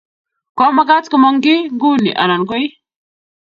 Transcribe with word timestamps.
Komakat 0.57 1.05
ko 1.11 1.15
mong 1.21 1.37
kii 1.43 1.61
nguni 1.75 2.11
anan 2.23 2.41
koi 2.49 2.65